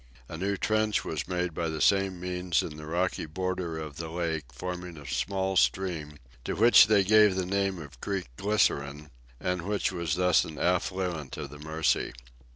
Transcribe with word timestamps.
A 0.27 0.35
new 0.35 0.57
trench 0.57 1.05
was 1.05 1.27
made 1.27 1.53
by 1.53 1.69
the 1.69 1.79
same 1.79 2.19
means 2.19 2.63
in 2.63 2.75
the 2.75 2.87
rocky 2.87 3.27
border 3.27 3.77
of 3.77 3.97
the 3.97 4.09
lake, 4.09 4.45
forming 4.51 4.97
a 4.97 5.05
small 5.05 5.55
stream, 5.55 6.17
to 6.43 6.55
which 6.55 6.87
they 6.87 7.03
gave 7.03 7.35
the 7.35 7.45
name 7.45 7.77
of 7.77 8.01
Creek 8.01 8.25
Glycerine, 8.35 9.11
and 9.39 9.61
which 9.61 9.91
was 9.91 10.15
thus 10.15 10.43
an 10.43 10.57
affluent 10.57 11.37
of 11.37 11.51
the 11.51 11.59
Mercy. 11.59 12.13